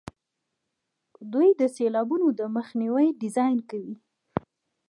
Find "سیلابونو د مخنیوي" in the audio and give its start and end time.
1.75-3.07